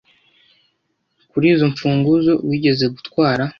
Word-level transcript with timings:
Kuri 1.31 1.45
izo 1.53 1.65
mfunguzo 1.71 2.31
wigeze 2.47 2.85
gutwara 2.95 3.43